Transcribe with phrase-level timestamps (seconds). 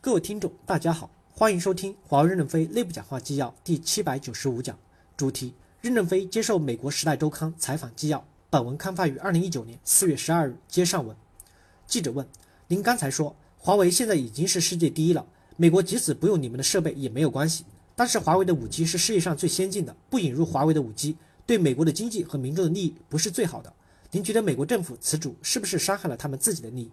[0.00, 4.78] 各位听众，大家好，欢迎收听华为任正非内部讲话纪要第七百九十五讲，
[5.16, 8.24] 主题：任正非接受美国《时代周刊》采访纪要。
[8.48, 10.56] 本文刊发于二零一九年四月十二日。
[10.68, 11.16] 接上文，
[11.88, 12.24] 记者问：
[12.68, 15.26] 您刚才说华为现在已经是世界第一了，
[15.56, 17.64] 美国即使不用你们的设备也没有关系，
[17.96, 23.72] 但是华为的五 G 是世界上最先进的，不引入华为的五 G，对美国的经济和民众的利益不是最好的。
[24.12, 26.90] 您觉得美国政府此举是不是伤害了他们自己的利益？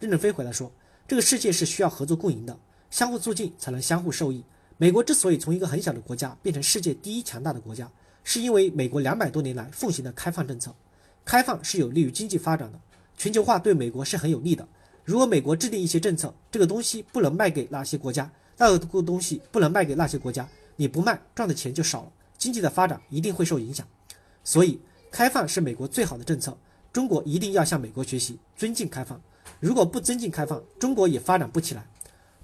[0.00, 0.72] 任正非回答说。
[1.06, 2.58] 这个世界是需要合作共赢的，
[2.90, 4.42] 相互促进才能相互受益。
[4.78, 7.90] 美国之所以从一个很小的国家变成世界第一强大的国家，
[8.24, 10.74] 是因为美国两百多年来奉行的开放政策。
[11.24, 12.80] 开放是有利于经济发展的，
[13.16, 14.66] 全球化对美国是很有利的。
[15.04, 23.86] 如果美国制定一些政策，这个东西不能卖给那些国家，那个东西不能卖给那些国家，你不卖赚的钱就少了，经济的发展一定会受影响。
[24.42, 24.80] 所以，
[25.10, 26.56] 开放是美国最好的政策，
[26.92, 29.20] 中国一定要向美国学习，尊敬开放。
[29.62, 31.86] 如果不增进开放，中国也发展不起来。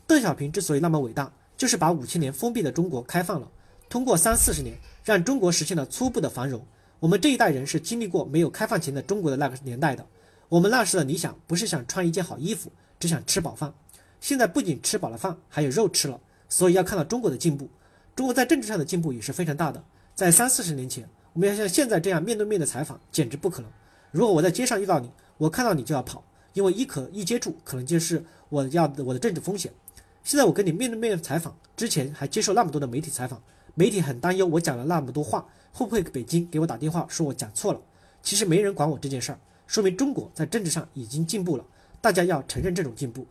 [0.07, 3.51] 邓小平之所以那么伟大，就是把五千年封闭的中国开放了，
[3.89, 6.65] 通过三四十年，让中国实现了初步的繁荣。
[7.01, 10.07] 我们这一代人是经历过没有开放前的中国的那个年代的。
[10.49, 13.75] 我们那时的理想不是想穿一件好衣服，只想吃饱饭。
[14.21, 16.21] 现在不仅吃饱了饭，还有肉吃了。
[16.49, 17.69] 所以要看到中国的进步。
[18.15, 19.83] 中国在政治上的进步也是非常大的。
[20.15, 23.69] 在三四十年前，我们要像现在这样面对面的采访，简直不可能。
[24.13, 26.23] 如果我在街上遇到你，我看到你就要跑。
[26.59, 29.73] 因为一可一接触，可能就是我要我的政治风险。
[30.25, 33.41] 现在我跟你面对面采访，之前还接受那么多的媒体采访，
[33.77, 37.81] 媒体很担忧我讲了那么多话，会不会北京给我打电话说我讲错了？
[38.25, 41.65] 其实没人管我这件事儿，说明中国在政治上已经进步了。
[42.01, 43.25] 大家要承认这种进步。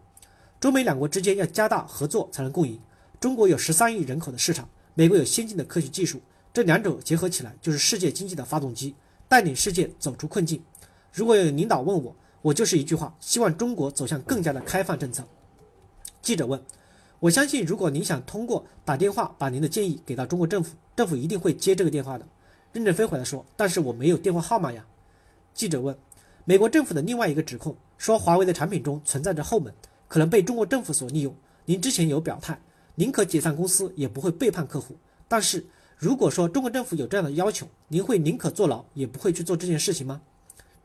[0.57, 2.79] 中美两国之间要加大合作才能共赢。
[3.19, 6.21] 中国有十三亿人口的市场，美国有先进的科学技术，
[6.53, 8.95] 这两者结合起来就是世界经济的发动机，
[9.27, 10.63] 带领世界走出困境。
[11.11, 12.15] 如果有领导问我，
[12.47, 15.21] 我就是一句话，希望中国走向更加的开放政策。
[16.21, 16.61] 记者问
[17.19, 22.25] ：“我相信，如果您想通过打电话把您的建议给到中国政府，政府一定会接这个电话的。”
[22.71, 24.85] 任正非回答说：“但是我没有电话号码呀。”
[25.53, 25.97] 记者问
[26.45, 29.73] ：“美国政府的另外一个指控说，华为的产品中存在着后门，
[30.07, 31.35] 可能被中国政府所利用。
[31.65, 32.57] 您之前有表态，
[32.95, 34.95] 宁可解散公司也不会背叛客户。
[35.27, 35.65] 但是
[35.97, 40.21] 如果说中国政府有这样的要求，您会宁可坐牢也不会去做这件事情吗？”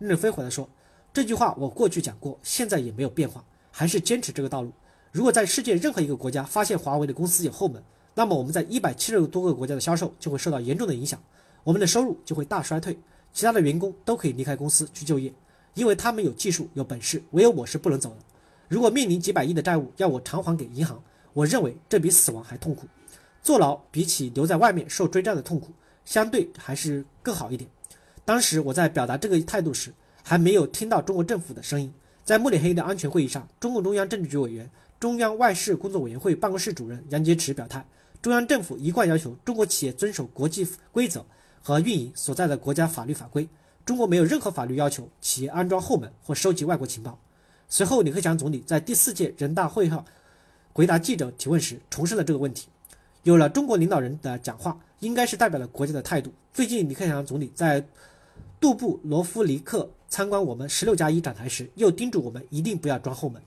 [0.01, 0.69] 任正非回答说。
[1.13, 4.73] 这句话我过去讲过，现在也没有变化，还是坚持这个道路。
[5.11, 7.83] 如果在世界任何一个国家发现华为的公司有后门，
[8.15, 11.23] 那么我们在一百七十多个国家的销售就会受到严重的影响，
[11.65, 12.99] 我们的收入就会大衰退，
[13.31, 15.31] 其他的员工都可以离开公司去就业，
[15.75, 18.17] 因为他们有技术有本事，唯有我是不能走的。
[18.69, 20.99] 如果面临几百亿的债务要我偿还给银行，
[21.35, 22.87] 我认为这比死亡还痛苦。
[23.43, 25.73] 坐牢比起留在外面受追债的痛苦，
[26.07, 27.69] 相对还是更好一点。
[28.25, 29.93] 当时我在表达这个态度时。
[30.23, 31.93] 还没有听到中国政府的声音。
[32.25, 37.85] 在慕尼黑的安全会议上，中共中央政治局委员、中央外事工作委员会办公室主任杨洁篪表态：
[38.21, 41.25] 中央政府一贯要求中国企业遵守国际规则
[41.61, 43.49] 和运营所在的国家法律法规。
[43.85, 47.19] 中国没有任何法律要求企业安装后门或收集外国情报。
[47.69, 50.05] 随后，李克强总理在第四届人大会上
[50.73, 52.69] 回答记者提问时，重申了这个问题。
[53.25, 56.33] 有了中国领导人的讲话，应该是代表了国家的态度。
[56.53, 57.85] 最近，李克强总理在
[58.63, 59.91] 杜布罗夫尼克。
[60.09, 63.43] 参观我们十六加一展台时，又叮嘱我们一定不要装后门。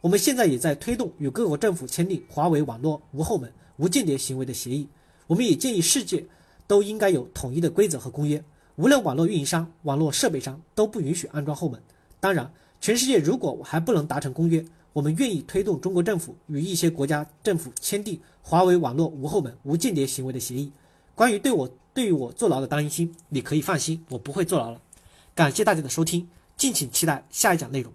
[0.00, 4.88] 我们现在也在推动与各国政府签订华为网络无后门、无间谍行为的协议。
[5.26, 6.24] 我们也建议世界
[6.66, 8.42] 都应该有统一的规则和公约，
[8.76, 11.78] 无论网络运营商、网络设备商都不允许安装后门。
[12.18, 14.64] 当然，全世界如果还不能达成公约，
[14.94, 20.72] 我们愿意推动中国政府与一些国家政府签订华为网络无后门、无间谍行为的协议。
[21.14, 24.80] 关于对我对于我坐牢的担心，你可以放心，我不会坐牢了。
[25.34, 27.92] 感谢大家的收听，敬请期待下一讲内容。